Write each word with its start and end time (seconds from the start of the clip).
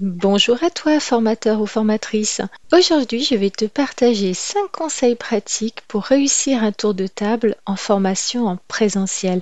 Bonjour 0.00 0.60
à 0.64 0.70
toi, 0.70 0.98
formateur 0.98 1.60
ou 1.60 1.66
formatrice. 1.66 2.40
Aujourd'hui, 2.72 3.22
je 3.22 3.36
vais 3.36 3.50
te 3.50 3.66
partager 3.66 4.34
5 4.34 4.68
conseils 4.72 5.14
pratiques 5.14 5.82
pour 5.86 6.02
réussir 6.02 6.64
un 6.64 6.72
tour 6.72 6.94
de 6.94 7.06
table 7.06 7.54
en 7.64 7.76
formation 7.76 8.48
en 8.48 8.58
présentiel. 8.66 9.40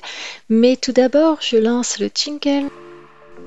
Mais 0.50 0.76
tout 0.76 0.92
d'abord, 0.92 1.38
je 1.40 1.56
lance 1.56 1.98
le 1.98 2.10
jingle. 2.14 2.68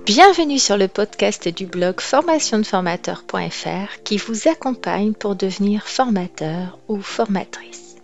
Bienvenue 0.08 0.58
sur 0.58 0.78
le 0.78 0.88
podcast 0.88 1.48
du 1.48 1.68
blog 1.68 2.02
formationdeformateur.fr 2.02 4.02
qui 4.04 4.18
vous 4.18 4.48
accompagne 4.48 5.14
pour 5.14 5.36
devenir 5.36 5.88
formateur 5.88 6.80
ou 6.88 7.02
formatrice. 7.02 7.98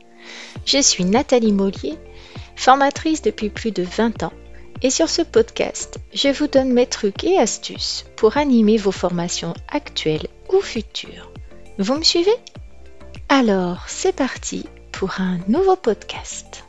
Je 0.63 0.79
suis 0.79 1.05
Nathalie 1.05 1.53
Mollier, 1.53 1.97
formatrice 2.55 3.23
depuis 3.23 3.49
plus 3.49 3.71
de 3.71 3.81
20 3.81 4.21
ans 4.21 4.33
et 4.81 4.89
sur 4.89 5.09
ce 5.09 5.21
podcast, 5.21 5.99
je 6.13 6.29
vous 6.29 6.47
donne 6.47 6.73
mes 6.73 6.87
trucs 6.87 7.23
et 7.23 7.37
astuces 7.37 8.05
pour 8.15 8.37
animer 8.37 8.77
vos 8.77 8.91
formations 8.91 9.53
actuelles 9.69 10.27
ou 10.51 10.59
futures. 10.61 11.31
Vous 11.77 11.95
me 11.95 12.03
suivez? 12.03 12.35
Alors, 13.29 13.85
c'est 13.87 14.15
parti 14.15 14.65
pour 14.91 15.19
un 15.19 15.39
nouveau 15.47 15.75
podcast. 15.75 16.63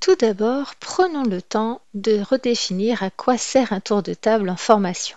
Tout 0.00 0.16
d'abord, 0.16 0.74
prenons 0.76 1.24
le 1.24 1.42
temps 1.42 1.80
de 1.94 2.20
redéfinir 2.20 3.02
à 3.02 3.10
quoi 3.10 3.38
sert 3.38 3.72
un 3.72 3.80
tour 3.80 4.02
de 4.02 4.14
table 4.14 4.50
en 4.50 4.56
formation. 4.56 5.16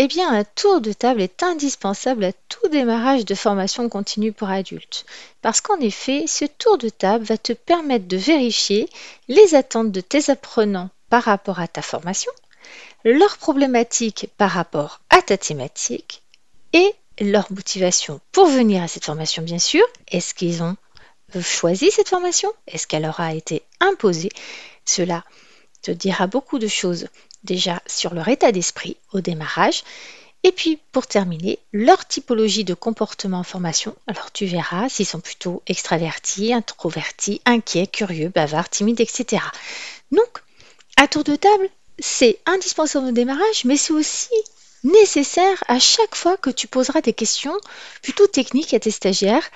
Eh 0.00 0.06
bien, 0.06 0.32
un 0.32 0.44
tour 0.44 0.80
de 0.80 0.92
table 0.92 1.20
est 1.20 1.42
indispensable 1.42 2.22
à 2.22 2.32
tout 2.32 2.68
démarrage 2.68 3.24
de 3.24 3.34
formation 3.34 3.88
continue 3.88 4.32
pour 4.32 4.48
adultes, 4.48 5.04
parce 5.42 5.60
qu'en 5.60 5.80
effet, 5.80 6.28
ce 6.28 6.44
tour 6.44 6.78
de 6.78 6.88
table 6.88 7.24
va 7.24 7.36
te 7.36 7.52
permettre 7.52 8.06
de 8.06 8.16
vérifier 8.16 8.88
les 9.26 9.56
attentes 9.56 9.90
de 9.90 10.00
tes 10.00 10.30
apprenants 10.30 10.90
par 11.10 11.24
rapport 11.24 11.58
à 11.58 11.66
ta 11.66 11.82
formation, 11.82 12.30
leurs 13.04 13.38
problématiques 13.38 14.30
par 14.36 14.52
rapport 14.52 15.00
à 15.10 15.20
ta 15.20 15.36
thématique 15.36 16.22
et 16.72 16.94
leur 17.18 17.50
motivation 17.50 18.20
pour 18.30 18.46
venir 18.46 18.84
à 18.84 18.88
cette 18.88 19.04
formation, 19.04 19.42
bien 19.42 19.58
sûr. 19.58 19.84
Est-ce 20.12 20.32
qu'ils 20.32 20.62
ont 20.62 20.76
choisi 21.40 21.90
cette 21.90 22.10
formation? 22.10 22.52
Est-ce 22.68 22.86
qu'elle 22.86 23.02
leur 23.02 23.18
a 23.18 23.34
été 23.34 23.64
imposée? 23.80 24.30
Cela 24.84 25.24
te 25.82 25.90
dira 25.90 26.28
beaucoup 26.28 26.60
de 26.60 26.68
choses 26.68 27.08
déjà 27.44 27.82
sur 27.86 28.14
leur 28.14 28.28
état 28.28 28.52
d'esprit 28.52 28.96
au 29.12 29.20
démarrage. 29.20 29.82
Et 30.44 30.52
puis, 30.52 30.78
pour 30.92 31.06
terminer, 31.06 31.58
leur 31.72 32.06
typologie 32.06 32.64
de 32.64 32.74
comportement 32.74 33.40
en 33.40 33.44
formation. 33.44 33.96
Alors, 34.06 34.30
tu 34.30 34.46
verras 34.46 34.88
s'ils 34.88 35.06
sont 35.06 35.20
plutôt 35.20 35.62
extravertis, 35.66 36.52
introvertis, 36.52 37.40
inquiets, 37.44 37.88
curieux, 37.88 38.28
bavards, 38.28 38.68
timides, 38.68 39.00
etc. 39.00 39.42
Donc, 40.12 40.42
à 40.96 41.08
tour 41.08 41.24
de 41.24 41.34
table, 41.34 41.68
c'est 41.98 42.38
indispensable 42.46 43.08
au 43.08 43.12
démarrage, 43.12 43.64
mais 43.64 43.76
c'est 43.76 43.92
aussi 43.92 44.28
nécessaire 44.84 45.62
à 45.68 45.78
chaque 45.78 46.14
fois 46.14 46.36
que 46.36 46.50
tu 46.50 46.66
poseras 46.66 47.00
des 47.00 47.12
questions 47.12 47.56
plutôt 48.02 48.26
techniques 48.26 48.74
à 48.74 48.80
tes 48.80 48.90
stagiaires, 48.90 49.48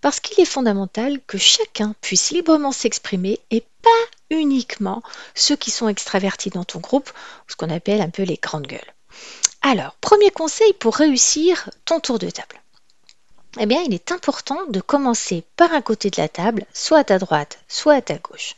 parce 0.00 0.20
qu'il 0.20 0.40
est 0.40 0.46
fondamental 0.46 1.20
que 1.26 1.38
chacun 1.38 1.94
puisse 2.00 2.30
librement 2.30 2.72
s'exprimer 2.72 3.40
et 3.50 3.62
pas 3.82 4.36
uniquement 4.36 5.02
ceux 5.34 5.56
qui 5.56 5.70
sont 5.70 5.88
extravertis 5.88 6.50
dans 6.50 6.64
ton 6.64 6.80
groupe, 6.80 7.10
ce 7.48 7.56
qu'on 7.56 7.70
appelle 7.70 8.00
un 8.00 8.10
peu 8.10 8.22
les 8.22 8.38
grandes 8.40 8.66
gueules. 8.66 8.94
Alors, 9.62 9.94
premier 10.00 10.30
conseil 10.30 10.72
pour 10.74 10.96
réussir 10.96 11.70
ton 11.84 12.00
tour 12.00 12.18
de 12.18 12.30
table. 12.30 12.60
Eh 13.58 13.66
bien, 13.66 13.82
il 13.82 13.94
est 13.94 14.12
important 14.12 14.58
de 14.68 14.80
commencer 14.80 15.42
par 15.56 15.72
un 15.72 15.80
côté 15.80 16.10
de 16.10 16.20
la 16.20 16.28
table, 16.28 16.64
soit 16.72 16.98
à 16.98 17.04
ta 17.04 17.18
droite, 17.18 17.58
soit 17.66 17.94
à 17.94 18.02
ta 18.02 18.18
gauche. 18.18 18.54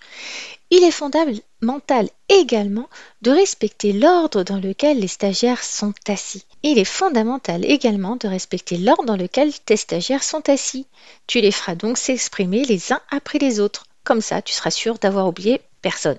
Il 0.72 0.84
est 0.84 0.92
fondamental 0.92 2.08
également 2.28 2.88
de 3.22 3.32
respecter 3.32 3.92
l'ordre 3.92 4.44
dans 4.44 4.58
lequel 4.58 5.00
les 5.00 5.08
stagiaires 5.08 5.64
sont 5.64 5.94
assis. 6.06 6.44
Il 6.62 6.78
est 6.78 6.84
fondamental 6.84 7.64
également 7.64 8.14
de 8.14 8.28
respecter 8.28 8.76
l'ordre 8.76 9.04
dans 9.04 9.16
lequel 9.16 9.52
tes 9.52 9.76
stagiaires 9.76 10.22
sont 10.22 10.48
assis. 10.48 10.86
Tu 11.26 11.40
les 11.40 11.50
feras 11.50 11.74
donc 11.74 11.98
s'exprimer 11.98 12.64
les 12.64 12.92
uns 12.92 13.00
après 13.10 13.38
les 13.38 13.58
autres. 13.58 13.84
Comme 14.04 14.20
ça, 14.20 14.42
tu 14.42 14.54
seras 14.54 14.70
sûr 14.70 14.98
d'avoir 14.98 15.26
oublié 15.26 15.60
personne. 15.82 16.18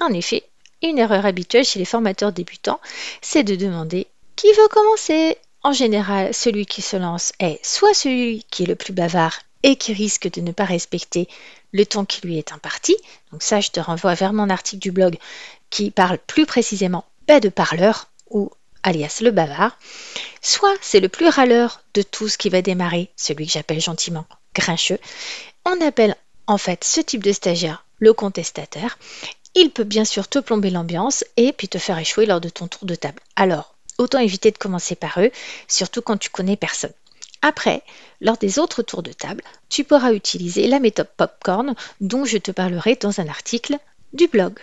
En 0.00 0.12
effet, 0.12 0.42
une 0.82 0.98
erreur 0.98 1.26
habituelle 1.26 1.64
chez 1.64 1.78
les 1.78 1.84
formateurs 1.84 2.32
débutants, 2.32 2.80
c'est 3.20 3.44
de 3.44 3.56
demander 3.56 4.06
qui 4.36 4.50
veut 4.52 4.68
commencer? 4.68 5.36
En 5.62 5.72
général, 5.72 6.34
celui 6.34 6.66
qui 6.66 6.82
se 6.82 6.96
lance 6.96 7.32
est 7.38 7.64
soit 7.64 7.94
celui 7.94 8.44
qui 8.50 8.64
est 8.64 8.66
le 8.66 8.74
plus 8.74 8.92
bavard 8.92 9.38
et 9.62 9.76
qui 9.76 9.92
risque 9.92 10.30
de 10.30 10.40
ne 10.40 10.52
pas 10.52 10.64
respecter 10.64 11.28
le 11.72 11.86
temps 11.86 12.04
qui 12.04 12.26
lui 12.26 12.38
est 12.38 12.52
imparti. 12.52 12.96
Donc 13.30 13.42
ça, 13.42 13.60
je 13.60 13.70
te 13.70 13.80
renvoie 13.80 14.14
vers 14.14 14.32
mon 14.32 14.50
article 14.50 14.82
du 14.82 14.92
blog 14.92 15.16
qui 15.70 15.90
parle 15.90 16.18
plus 16.18 16.46
précisément 16.46 17.04
pas 17.26 17.40
de 17.40 17.48
parleur 17.48 18.08
ou 18.30 18.50
alias 18.82 19.18
le 19.20 19.30
bavard. 19.30 19.78
Soit 20.40 20.76
c'est 20.80 21.00
le 21.00 21.08
plus 21.08 21.28
râleur 21.28 21.82
de 21.94 22.02
tous 22.02 22.36
qui 22.36 22.48
va 22.48 22.62
démarrer, 22.62 23.10
celui 23.16 23.46
que 23.46 23.52
j'appelle 23.52 23.80
gentiment 23.80 24.26
grincheux. 24.54 24.98
On 25.64 25.80
appelle 25.80 26.16
en 26.46 26.58
fait 26.58 26.84
ce 26.84 27.00
type 27.00 27.22
de 27.22 27.32
stagiaire 27.32 27.84
le 27.98 28.12
contestataire. 28.12 28.98
Il 29.54 29.70
peut 29.70 29.84
bien 29.84 30.04
sûr 30.04 30.28
te 30.28 30.38
plomber 30.38 30.70
l'ambiance 30.70 31.24
et 31.36 31.52
puis 31.52 31.68
te 31.68 31.78
faire 31.78 31.98
échouer 31.98 32.26
lors 32.26 32.40
de 32.40 32.48
ton 32.48 32.66
tour 32.66 32.84
de 32.84 32.94
table. 32.94 33.20
Alors, 33.36 33.74
autant 33.98 34.18
éviter 34.18 34.50
de 34.50 34.58
commencer 34.58 34.96
par 34.96 35.20
eux, 35.20 35.30
surtout 35.68 36.02
quand 36.02 36.16
tu 36.16 36.30
connais 36.30 36.56
personne. 36.56 36.92
Après, 37.42 37.82
lors 38.20 38.38
des 38.38 38.58
autres 38.58 38.82
tours 38.82 39.02
de 39.02 39.12
table, 39.12 39.42
tu 39.68 39.84
pourras 39.84 40.12
utiliser 40.12 40.68
la 40.68 40.80
méthode 40.80 41.10
Popcorn 41.16 41.74
dont 42.00 42.24
je 42.24 42.38
te 42.38 42.52
parlerai 42.52 42.96
dans 42.96 43.20
un 43.20 43.28
article 43.28 43.78
du 44.12 44.28
blog. 44.28 44.58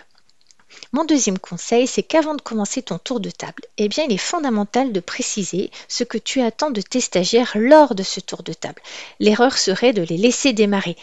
Mon 0.92 1.04
deuxième 1.04 1.38
conseil, 1.38 1.86
c'est 1.86 2.02
qu'avant 2.02 2.34
de 2.34 2.40
commencer 2.42 2.82
ton 2.82 2.98
tour 2.98 3.20
de 3.20 3.30
table, 3.30 3.62
eh 3.76 3.88
bien, 3.88 4.04
il 4.04 4.12
est 4.12 4.18
fondamental 4.18 4.92
de 4.92 5.00
préciser 5.00 5.70
ce 5.88 6.04
que 6.04 6.18
tu 6.18 6.40
attends 6.40 6.70
de 6.70 6.80
tes 6.80 7.00
stagiaires 7.00 7.52
lors 7.54 7.94
de 7.94 8.02
ce 8.02 8.20
tour 8.20 8.42
de 8.42 8.52
table. 8.52 8.80
L'erreur 9.18 9.58
serait 9.58 9.92
de 9.92 10.02
les 10.02 10.16
laisser 10.16 10.52
démarrer 10.52 10.96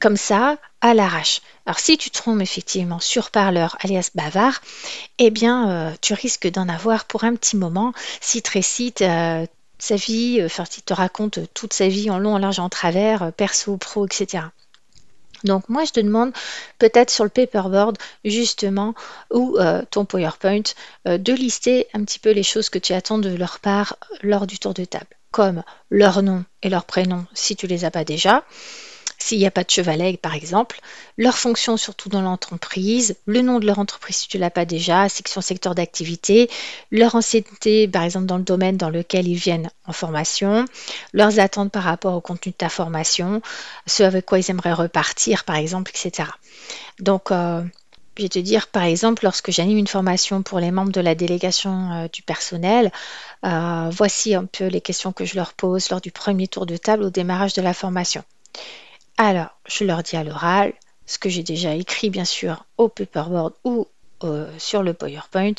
comme 0.00 0.16
ça, 0.16 0.56
à 0.80 0.94
l'arrache. 0.94 1.40
Alors 1.66 1.78
si 1.78 1.96
tu 1.96 2.10
te 2.10 2.18
trompes 2.18 2.40
effectivement 2.40 3.00
sur 3.00 3.30
parleur 3.30 3.76
alias 3.80 4.10
bavard, 4.14 4.60
eh 5.18 5.30
bien 5.30 5.70
euh, 5.70 5.92
tu 6.00 6.14
risques 6.14 6.50
d'en 6.50 6.68
avoir 6.68 7.04
pour 7.04 7.24
un 7.24 7.34
petit 7.34 7.56
moment 7.56 7.92
si 8.20 8.42
te 8.42 8.50
récite 8.50 9.02
euh, 9.02 9.46
sa 9.78 9.96
vie, 9.96 10.40
euh, 10.40 10.46
enfin 10.46 10.64
te 10.64 10.94
raconte 10.94 11.40
toute 11.54 11.72
sa 11.72 11.88
vie 11.88 12.10
en 12.10 12.18
long, 12.18 12.34
en 12.34 12.38
large, 12.38 12.58
en 12.58 12.68
travers, 12.68 13.32
perso, 13.32 13.76
pro, 13.76 14.06
etc. 14.06 14.44
Donc 15.44 15.68
moi 15.68 15.84
je 15.84 15.92
te 15.92 16.00
demande 16.00 16.32
peut-être 16.78 17.10
sur 17.10 17.24
le 17.24 17.30
paperboard 17.30 17.98
justement 18.24 18.94
ou 19.30 19.58
ton 19.90 20.06
PowerPoint 20.06 20.62
de 21.04 21.32
lister 21.34 21.86
un 21.92 22.02
petit 22.02 22.18
peu 22.18 22.30
les 22.30 22.42
choses 22.42 22.70
que 22.70 22.78
tu 22.78 22.94
attends 22.94 23.18
de 23.18 23.28
leur 23.28 23.60
part 23.60 23.98
lors 24.22 24.46
du 24.46 24.58
tour 24.58 24.72
de 24.72 24.86
table, 24.86 25.18
comme 25.32 25.62
leur 25.90 26.22
nom 26.22 26.44
et 26.62 26.70
leur 26.70 26.86
prénom 26.86 27.26
si 27.34 27.56
tu 27.56 27.66
les 27.66 27.84
as 27.84 27.90
pas 27.90 28.04
déjà, 28.04 28.42
s'il 29.24 29.38
n'y 29.38 29.46
a 29.46 29.50
pas 29.50 29.64
de 29.64 29.70
chevalet 29.70 30.18
par 30.18 30.34
exemple, 30.34 30.80
leur 31.16 31.38
fonction 31.38 31.78
surtout 31.78 32.10
dans 32.10 32.20
l'entreprise, 32.20 33.16
le 33.24 33.40
nom 33.40 33.58
de 33.58 33.66
leur 33.66 33.78
entreprise 33.78 34.16
si 34.16 34.28
tu 34.28 34.36
ne 34.36 34.42
l'as 34.42 34.50
pas 34.50 34.66
déjà, 34.66 35.08
section 35.08 35.40
secteur 35.40 35.74
d'activité, 35.74 36.50
leur 36.90 37.14
ancienneté 37.14 37.88
par 37.88 38.02
exemple 38.02 38.26
dans 38.26 38.36
le 38.36 38.42
domaine 38.44 38.76
dans 38.76 38.90
lequel 38.90 39.26
ils 39.26 39.34
viennent 39.34 39.70
en 39.86 39.92
formation, 39.92 40.66
leurs 41.14 41.40
attentes 41.40 41.72
par 41.72 41.84
rapport 41.84 42.14
au 42.14 42.20
contenu 42.20 42.52
de 42.52 42.56
ta 42.56 42.68
formation, 42.68 43.40
ce 43.86 44.02
avec 44.02 44.26
quoi 44.26 44.38
ils 44.38 44.50
aimeraient 44.50 44.74
repartir 44.74 45.44
par 45.44 45.56
exemple, 45.56 45.90
etc. 45.94 46.28
Donc, 47.00 47.30
euh, 47.30 47.62
je 48.18 48.22
vais 48.22 48.28
te 48.28 48.38
dire, 48.38 48.68
par 48.68 48.84
exemple, 48.84 49.24
lorsque 49.24 49.50
j'anime 49.50 49.78
une 49.78 49.86
formation 49.86 50.42
pour 50.42 50.60
les 50.60 50.70
membres 50.70 50.92
de 50.92 51.00
la 51.00 51.14
délégation 51.14 51.92
euh, 51.92 52.08
du 52.12 52.22
personnel, 52.22 52.92
euh, 53.44 53.88
voici 53.90 54.34
un 54.34 54.44
peu 54.44 54.66
les 54.66 54.82
questions 54.82 55.12
que 55.12 55.24
je 55.24 55.34
leur 55.34 55.54
pose 55.54 55.88
lors 55.90 56.00
du 56.00 56.12
premier 56.12 56.46
tour 56.46 56.66
de 56.66 56.76
table 56.76 57.04
au 57.04 57.10
démarrage 57.10 57.54
de 57.54 57.62
la 57.62 57.74
formation. 57.74 58.22
Alors, 59.16 59.56
je 59.66 59.84
leur 59.84 60.02
dis 60.02 60.16
à 60.16 60.24
l'oral 60.24 60.72
ce 61.06 61.18
que 61.18 61.28
j'ai 61.28 61.42
déjà 61.42 61.74
écrit, 61.74 62.10
bien 62.10 62.24
sûr, 62.24 62.64
au 62.78 62.88
paperboard 62.88 63.54
ou 63.64 63.86
euh, 64.24 64.50
sur 64.58 64.82
le 64.82 64.94
PowerPoint. 64.94 65.54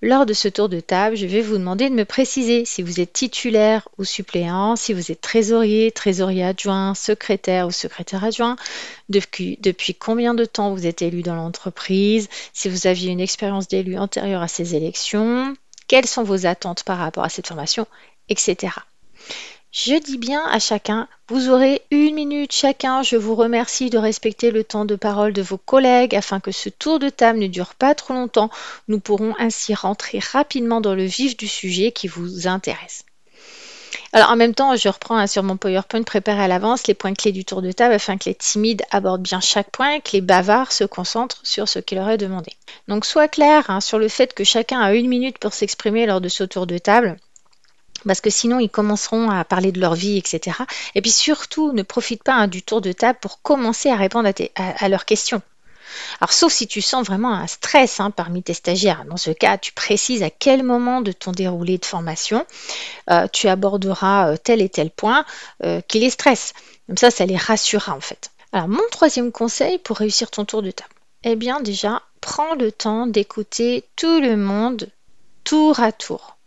Lors 0.00 0.26
de 0.26 0.32
ce 0.32 0.48
tour 0.48 0.68
de 0.68 0.80
table, 0.80 1.16
je 1.16 1.26
vais 1.26 1.40
vous 1.40 1.58
demander 1.58 1.90
de 1.90 1.94
me 1.94 2.04
préciser 2.04 2.64
si 2.64 2.82
vous 2.82 3.00
êtes 3.00 3.12
titulaire 3.12 3.88
ou 3.98 4.04
suppléant, 4.04 4.76
si 4.76 4.92
vous 4.92 5.10
êtes 5.10 5.20
trésorier, 5.20 5.90
trésorier 5.90 6.44
adjoint, 6.44 6.94
secrétaire 6.94 7.66
ou 7.66 7.72
secrétaire 7.72 8.24
adjoint, 8.24 8.56
depuis, 9.08 9.58
depuis 9.60 9.94
combien 9.94 10.34
de 10.34 10.44
temps 10.44 10.72
vous 10.72 10.86
êtes 10.86 11.02
élu 11.02 11.22
dans 11.22 11.34
l'entreprise, 11.34 12.28
si 12.52 12.68
vous 12.68 12.86
aviez 12.86 13.10
une 13.10 13.20
expérience 13.20 13.66
d'élu 13.66 13.98
antérieure 13.98 14.42
à 14.42 14.48
ces 14.48 14.76
élections, 14.76 15.54
quelles 15.88 16.06
sont 16.06 16.22
vos 16.22 16.46
attentes 16.46 16.84
par 16.84 16.98
rapport 16.98 17.24
à 17.24 17.28
cette 17.28 17.48
formation, 17.48 17.86
etc. 18.28 18.72
Je 19.70 19.94
dis 19.94 20.16
bien 20.16 20.42
à 20.46 20.58
chacun, 20.58 21.08
vous 21.28 21.50
aurez 21.50 21.82
une 21.90 22.14
minute 22.14 22.52
chacun. 22.52 23.02
Je 23.02 23.16
vous 23.16 23.34
remercie 23.34 23.90
de 23.90 23.98
respecter 23.98 24.50
le 24.50 24.64
temps 24.64 24.86
de 24.86 24.96
parole 24.96 25.34
de 25.34 25.42
vos 25.42 25.58
collègues 25.58 26.14
afin 26.14 26.40
que 26.40 26.52
ce 26.52 26.70
tour 26.70 26.98
de 26.98 27.10
table 27.10 27.38
ne 27.38 27.48
dure 27.48 27.74
pas 27.74 27.94
trop 27.94 28.14
longtemps. 28.14 28.50
Nous 28.88 28.98
pourrons 28.98 29.34
ainsi 29.38 29.74
rentrer 29.74 30.20
rapidement 30.20 30.80
dans 30.80 30.94
le 30.94 31.04
vif 31.04 31.36
du 31.36 31.46
sujet 31.46 31.92
qui 31.92 32.08
vous 32.08 32.48
intéresse. 32.48 33.04
Alors 34.14 34.30
en 34.30 34.36
même 34.36 34.54
temps, 34.54 34.74
je 34.74 34.88
reprends 34.88 35.18
hein, 35.18 35.26
sur 35.26 35.42
mon 35.42 35.58
PowerPoint 35.58 36.02
préparé 36.02 36.44
à 36.44 36.48
l'avance 36.48 36.86
les 36.86 36.94
points 36.94 37.12
clés 37.12 37.32
du 37.32 37.44
tour 37.44 37.60
de 37.60 37.70
table 37.70 37.92
afin 37.92 38.16
que 38.16 38.30
les 38.30 38.34
timides 38.34 38.82
abordent 38.90 39.22
bien 39.22 39.40
chaque 39.40 39.70
point 39.70 39.96
et 39.96 40.00
que 40.00 40.12
les 40.12 40.22
bavards 40.22 40.72
se 40.72 40.84
concentrent 40.84 41.40
sur 41.42 41.68
ce 41.68 41.78
qui 41.78 41.94
leur 41.94 42.08
est 42.08 42.16
demandé. 42.16 42.52
Donc 42.88 43.04
sois 43.04 43.28
clair 43.28 43.68
hein, 43.68 43.82
sur 43.82 43.98
le 43.98 44.08
fait 44.08 44.32
que 44.32 44.44
chacun 44.44 44.80
a 44.80 44.94
une 44.94 45.08
minute 45.08 45.38
pour 45.38 45.52
s'exprimer 45.52 46.06
lors 46.06 46.22
de 46.22 46.30
ce 46.30 46.44
tour 46.44 46.66
de 46.66 46.78
table 46.78 47.18
parce 48.06 48.20
que 48.20 48.30
sinon 48.30 48.60
ils 48.60 48.70
commenceront 48.70 49.30
à 49.30 49.44
parler 49.44 49.72
de 49.72 49.80
leur 49.80 49.94
vie, 49.94 50.18
etc. 50.18 50.58
Et 50.94 51.02
puis 51.02 51.10
surtout, 51.10 51.72
ne 51.72 51.82
profite 51.82 52.22
pas 52.22 52.34
hein, 52.34 52.48
du 52.48 52.62
tour 52.62 52.80
de 52.80 52.92
table 52.92 53.18
pour 53.20 53.42
commencer 53.42 53.90
à 53.90 53.96
répondre 53.96 54.30
à, 54.56 54.88
leurs 54.88 55.04
questions. 55.04 55.42
Alors 56.20 56.32
sauf 56.32 56.52
si 56.52 56.66
tu 56.66 56.80
sens 56.80 57.06
vraiment 57.06 57.32
un 57.32 57.46
stress 57.46 57.98
hein, 57.98 58.10
parmi 58.10 58.42
tes 58.42 58.54
stagiaires. 58.54 59.04
Dans 59.06 59.16
ce 59.16 59.30
cas, 59.30 59.58
tu 59.58 59.72
précises 59.72 60.22
à 60.22 60.30
quel 60.30 60.62
moment 60.62 61.00
de 61.00 61.12
ton 61.12 61.32
déroulé 61.32 61.78
de 61.78 61.84
formation 61.84 62.46
euh, 63.10 63.26
tu 63.32 63.48
aborderas 63.48 64.32
euh, 64.32 64.36
tel 64.36 64.60
et 64.60 64.68
tel 64.68 64.90
point 64.90 65.24
euh, 65.64 65.80
qui 65.88 65.98
les 65.98 66.10
stresse. 66.10 66.52
Comme 66.86 66.98
ça, 66.98 67.10
ça 67.10 67.26
les 67.26 67.36
rassurera 67.36 67.94
en 67.94 68.00
fait. 68.00 68.30
Alors 68.52 68.68
mon 68.68 68.82
troisième 68.90 69.32
conseil 69.32 69.78
pour 69.78 69.96
réussir 69.98 70.30
ton 70.30 70.44
tour 70.44 70.62
de 70.62 70.70
table. 70.70 70.90
Eh 71.24 71.36
bien 71.36 71.60
déjà, 71.60 72.02
prends 72.20 72.54
le 72.54 72.70
temps 72.70 73.06
d'écouter 73.06 73.84
tout 73.96 74.20
le 74.20 74.36
monde 74.36 74.88
tour 75.44 75.80
à 75.80 75.92
tour. 75.92 76.37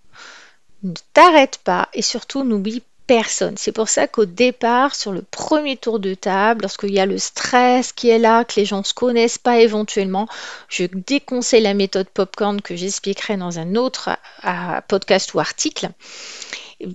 Ne 0.84 0.94
t'arrête 1.14 1.60
pas 1.64 1.90
et 1.94 2.02
surtout 2.02 2.44
n'oublie 2.44 2.84
personne. 3.08 3.58
C'est 3.58 3.74
pour 3.74 3.90
ça 3.90 4.08
qu'au 4.08 4.26
départ, 4.26 4.96
sur 4.96 5.12
le 5.12 5.22
premier 5.22 5.76
tour 5.76 6.00
de 6.00 6.14
table, 6.14 6.62
lorsqu'il 6.62 6.94
y 6.94 7.00
a 7.00 7.06
le 7.06 7.18
stress 7.18 7.92
qui 7.92 8.10
est 8.10 8.20
là, 8.20 8.46
que 8.46 8.54
les 8.56 8.66
gens 8.66 8.80
ne 8.80 8.84
se 8.84 8.94
connaissent 8.94 9.38
pas 9.38 9.60
éventuellement, 9.60 10.28
je 10.70 10.86
déconseille 10.86 11.62
la 11.62 11.74
méthode 11.74 12.08
popcorn 12.08 12.62
que 12.62 12.76
j'expliquerai 12.76 13.38
dans 13.38 13.60
un 13.60 13.76
autre 13.76 14.12
euh, 14.46 14.82
podcast 14.88 15.34
ou 15.34 15.40
article 15.40 15.90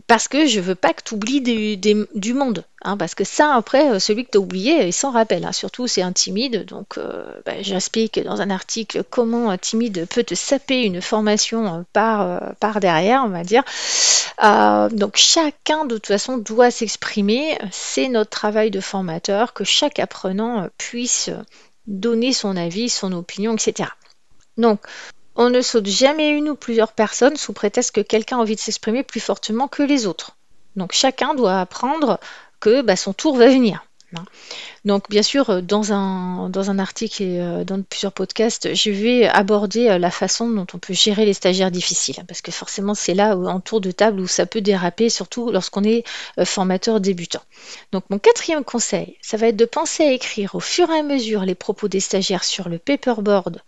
parce 0.07 0.29
que 0.29 0.47
je 0.47 0.61
veux 0.61 0.75
pas 0.75 0.93
que 0.93 1.03
tu 1.03 1.15
oublies 1.15 1.41
du, 1.41 2.35
monde. 2.35 2.65
Hein, 2.83 2.97
parce 2.97 3.15
que 3.15 3.25
ça, 3.25 3.55
après, 3.55 3.91
euh, 3.91 3.99
celui 3.99 4.25
que 4.25 4.31
tu 4.33 4.39
as 4.39 4.41
oublié, 4.41 4.87
il 4.87 4.93
s'en 4.93 5.11
rappelle. 5.11 5.45
Hein. 5.45 5.53
surtout, 5.53 5.87
c'est 5.87 6.03
un 6.03 6.13
timide. 6.13 6.65
Donc, 6.65 6.99
euh, 6.99 7.25
ben, 7.45 7.63
j'explique 7.63 8.23
dans 8.23 8.41
un 8.41 8.51
article 8.51 9.03
comment 9.09 9.51
un 9.51 9.59
timide 9.59 10.07
peut 10.09 10.25
te 10.25 10.35
saper 10.35 10.83
une 10.83 11.01
formation 11.01 11.67
euh, 11.67 11.83
par, 11.93 12.55
par 12.61 12.81
derrière, 12.81 13.23
on 13.25 13.29
va 13.29 13.43
dire. 13.43 13.63
donc, 14.93 15.17
chacun, 15.17 15.85
de 15.85 15.95
toute 15.95 16.07
façon, 16.07 16.39
doit 16.39 16.71
s'exprimer. 16.71 17.59
C'est 17.71 18.09
notre 18.09 18.31
travail 18.31 18.71
de 18.71 18.81
formateur 18.81 19.53
que 19.53 19.65
chaque 19.65 19.99
apprenant 19.99 20.69
puisse 20.79 21.31
donner 21.87 22.33
son 22.33 22.57
avis, 22.57 22.89
son 22.89 23.13
opinion, 23.13 23.55
etc. 23.55 23.91
Donc, 24.57 24.81
on 25.37 25.51
ne 25.51 25.61
saute 25.61 25.87
jamais 25.87 26.31
une 26.31 26.51
ou 26.51 26.57
plusieurs 26.57 26.93
personnes 26.93 27.37
sous 27.37 27.53
prétexte 27.53 27.95
que 27.95 28.01
quelqu'un 28.01 28.39
a 28.39 28.41
envie 28.41 28.57
de 28.57 28.61
s'exprimer 28.61 29.03
plus 29.03 29.21
fortement 29.21 29.69
que 29.69 29.83
les 29.83 30.07
autres. 30.07 30.37
Donc 30.77 30.93
chacun 30.93 31.35
doit 31.35 31.61
apprendre 31.61 32.19
que 32.61 32.83
bah, 32.83 32.97
son 32.97 33.13
tour 33.13 33.37
va 33.37 33.49
venir. 33.49 33.86
Hein. 34.15 34.25
Donc 34.85 35.11
bien 35.11 35.23
sûr, 35.23 35.63
dans 35.63 35.93
un, 35.93 36.49
dans 36.49 36.71
un 36.71 36.79
article 36.79 37.23
et 37.23 37.41
euh, 37.41 37.65
dans 37.65 37.83
plusieurs 37.83 38.13
podcasts, 38.13 38.73
je 38.75 38.91
vais 38.91 39.27
aborder 39.27 39.89
euh, 39.89 39.99
la 39.99 40.11
façon 40.11 40.49
dont 40.49 40.67
on 40.75 40.79
peut 40.79 40.95
gérer 40.95 41.27
les 41.27 41.35
stagiaires 41.35 41.73
difficiles, 41.73 42.23
parce 42.29 42.41
que 42.41 42.53
forcément 42.53 42.95
c'est 42.95 43.15
là 43.15 43.37
en 43.37 43.61
tour 43.61 43.81
de 43.81 43.91
table 43.91 44.21
où 44.21 44.27
ça 44.29 44.47
peut 44.47 44.61
déraper, 44.61 45.11
surtout 45.11 45.51
lorsqu'on 45.51 45.83
est 45.83 46.05
euh, 46.39 46.45
formateur 46.45 47.01
débutant. 47.01 47.43
Donc 47.93 48.05
mon 48.09 48.19
quatrième 48.19 48.65
conseil, 48.65 49.17
ça 49.23 49.37
va 49.37 49.49
être 49.49 49.57
de 49.57 49.65
penser 49.65 50.05
à 50.05 50.13
écrire 50.13 50.55
au 50.55 50.61
fur 50.61 50.89
et 50.91 50.99
à 50.99 51.03
mesure 51.03 51.43
les 51.43 51.57
propos 51.57 51.89
des 51.89 52.01
stagiaires 52.01 52.45
sur 52.45 52.69
le 52.69 52.79
paperboard 52.79 53.61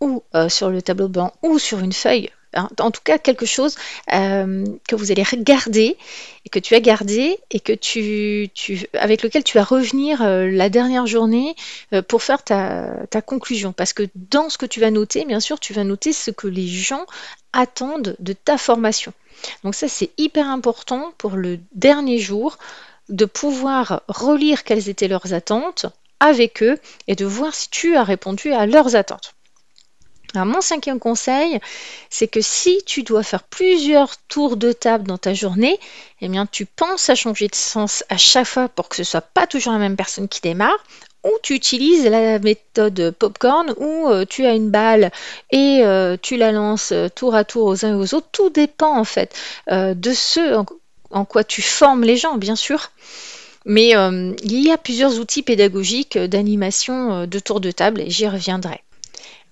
ou 0.00 0.22
euh, 0.34 0.48
sur 0.48 0.70
le 0.70 0.82
tableau 0.82 1.08
blanc 1.08 1.32
ou 1.42 1.58
sur 1.58 1.80
une 1.80 1.92
feuille. 1.92 2.30
Hein. 2.54 2.68
en 2.80 2.90
tout 2.90 3.00
cas, 3.04 3.18
quelque 3.18 3.46
chose 3.46 3.76
euh, 4.12 4.64
que 4.88 4.96
vous 4.96 5.12
allez 5.12 5.22
regarder 5.22 5.96
et 6.44 6.48
que 6.48 6.58
tu 6.58 6.74
as 6.74 6.80
gardé 6.80 7.38
et 7.50 7.60
que 7.60 7.72
tu, 7.72 8.50
avec 8.94 9.22
lequel 9.22 9.44
tu 9.44 9.56
vas 9.56 9.64
revenir 9.64 10.22
euh, 10.22 10.50
la 10.50 10.68
dernière 10.68 11.06
journée 11.06 11.54
pour 12.08 12.22
faire 12.22 12.42
ta, 12.42 13.22
conclusion. 13.24 13.72
Parce 13.72 13.92
que 13.92 14.08
dans 14.14 14.48
ce 14.48 14.58
que 14.58 14.66
tu 14.66 14.80
vas 14.80 14.90
noter, 14.90 15.24
bien 15.24 15.40
sûr, 15.40 15.60
tu 15.60 15.72
vas 15.72 15.84
noter 15.84 16.12
ce 16.12 16.30
que 16.30 16.48
les 16.48 16.66
gens 16.66 17.06
attendent 17.52 18.16
de 18.18 18.32
ta 18.32 18.58
formation. 18.58 19.12
Donc 19.64 19.74
ça, 19.74 19.88
c'est 19.88 20.10
hyper 20.18 20.48
important 20.48 21.12
pour 21.18 21.32
le 21.32 21.58
dernier 21.74 22.18
jour 22.18 22.58
de 23.08 23.24
pouvoir 23.24 24.02
relire 24.08 24.64
quelles 24.64 24.88
étaient 24.88 25.08
leurs 25.08 25.34
attentes 25.34 25.86
avec 26.20 26.62
eux 26.62 26.78
et 27.08 27.16
de 27.16 27.24
voir 27.24 27.54
si 27.54 27.68
tu 27.70 27.96
as 27.96 28.04
répondu 28.04 28.52
à 28.52 28.66
leurs 28.66 28.94
attentes 28.94 29.34
mon 30.34 30.60
cinquième 30.60 30.98
conseil, 30.98 31.58
c'est 32.08 32.28
que 32.28 32.40
si 32.40 32.82
tu 32.86 33.02
dois 33.02 33.22
faire 33.22 33.42
plusieurs 33.42 34.16
tours 34.28 34.56
de 34.56 34.72
table 34.72 35.06
dans 35.06 35.18
ta 35.18 35.34
journée, 35.34 35.78
eh 36.20 36.28
bien, 36.28 36.46
tu 36.46 36.66
penses 36.66 37.10
à 37.10 37.14
changer 37.14 37.48
de 37.48 37.54
sens 37.54 38.04
à 38.08 38.16
chaque 38.16 38.46
fois 38.46 38.68
pour 38.68 38.88
que 38.88 38.96
ce 38.96 39.04
soit 39.04 39.20
pas 39.20 39.46
toujours 39.46 39.72
la 39.72 39.78
même 39.78 39.96
personne 39.96 40.28
qui 40.28 40.40
démarre, 40.40 40.78
ou 41.24 41.30
tu 41.42 41.54
utilises 41.54 42.06
la 42.06 42.38
méthode 42.38 43.14
popcorn 43.18 43.74
où 43.76 44.08
euh, 44.08 44.24
tu 44.24 44.46
as 44.46 44.54
une 44.54 44.70
balle 44.70 45.10
et 45.50 45.80
euh, 45.82 46.16
tu 46.20 46.36
la 46.36 46.52
lances 46.52 46.92
euh, 46.92 47.08
tour 47.08 47.34
à 47.34 47.44
tour 47.44 47.66
aux 47.66 47.84
uns 47.84 47.90
et 47.90 47.94
aux 47.94 48.14
autres. 48.14 48.28
Tout 48.32 48.50
dépend 48.50 48.96
en 48.96 49.04
fait 49.04 49.34
de 49.68 50.12
ce 50.12 50.64
en, 51.10 51.24
quoi 51.24 51.44
tu 51.44 51.60
formes 51.60 52.04
les 52.04 52.16
gens, 52.16 52.36
bien 52.36 52.56
sûr. 52.56 52.90
Mais 53.66 53.90
il 53.90 54.62
y 54.62 54.70
a 54.70 54.78
plusieurs 54.78 55.18
outils 55.18 55.42
pédagogiques 55.42 56.16
d'animation 56.16 57.26
de 57.26 57.38
tour 57.38 57.60
de 57.60 57.70
table 57.70 58.00
et 58.00 58.10
j'y 58.10 58.26
reviendrai. 58.26 58.80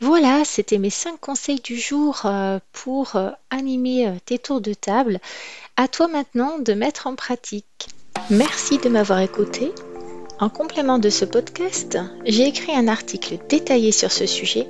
Voilà, 0.01 0.45
c'était 0.45 0.79
mes 0.79 0.91
5 0.91 1.19
conseils 1.21 1.61
du 1.61 1.77
jour 1.77 2.23
euh, 2.25 2.61
pour 2.73 3.17
euh, 3.17 3.31
animer 3.51 4.07
euh, 4.07 4.13
tes 4.25 4.39
tours 4.39 4.61
de 4.61 4.75
table. 4.75 5.19
À 5.77 5.89
toi 5.89 6.07
maintenant 6.07 6.59
de 6.59 6.73
mettre 6.73 7.07
en 7.07 7.17
pratique. 7.17 7.89
Merci 8.31 8.79
de 8.79 8.89
m'avoir 8.89 9.21
écouté. 9.21 9.73
En 10.41 10.49
complément 10.49 11.01
de 11.01 11.11
ce 11.11 11.25
podcast, 11.25 11.99
j'ai 12.25 12.47
écrit 12.47 12.73
un 12.73 12.87
article 12.87 13.39
détaillé 13.49 13.91
sur 13.91 14.13
ce 14.13 14.27
sujet 14.27 14.69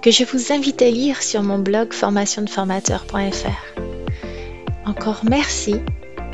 que 0.00 0.10
je 0.10 0.24
vous 0.24 0.50
invite 0.50 0.80
à 0.80 0.90
lire 0.90 1.22
sur 1.22 1.42
mon 1.42 1.58
blog 1.58 1.92
formationdeformateur.fr. 1.92 3.80
Encore 4.86 5.20
merci 5.28 5.76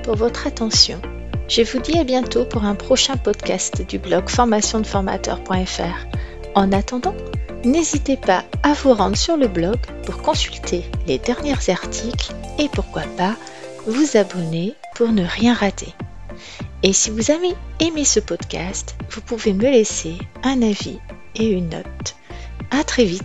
pour 0.05 0.15
votre 0.15 0.47
attention. 0.47 1.03
Je 1.49 1.63
vous 1.63 1.81
dis 1.81 1.99
à 1.99 2.05
bientôt 2.05 2.45
pour 2.45 2.65
un 2.65 2.77
prochain 2.77 3.17
podcast 3.17 3.83
du 3.89 3.99
blog 3.99 4.29
formationdeformateur.fr. 4.29 6.16
En 6.57 6.73
attendant, 6.73 7.15
N'hésitez 7.67 8.17
pas 8.17 8.45
à 8.63 8.75
vous 8.75 8.95
rendre 8.95 9.17
sur 9.17 9.37
le 9.37 9.49
blog 9.49 9.77
pour 10.05 10.19
consulter 10.19 10.85
les 11.09 11.19
derniers 11.19 11.69
articles 11.69 12.33
et 12.61 12.69
pourquoi 12.69 13.03
pas 13.17 13.35
vous 13.89 14.17
abonner 14.17 14.75
pour 14.95 15.09
ne 15.09 15.25
rien 15.25 15.53
rater. 15.53 15.93
Et 16.85 16.93
si 16.93 17.11
vous 17.11 17.33
avez 17.33 17.55
aimé 17.81 18.05
ce 18.05 18.21
podcast, 18.21 18.95
vous 19.11 19.21
pouvez 19.21 19.53
me 19.53 19.69
laisser 19.69 20.17
un 20.45 20.63
avis 20.63 21.01
et 21.35 21.49
une 21.49 21.71
note. 21.71 22.15
À 22.71 22.85
très 22.85 23.05
vite 23.05 23.25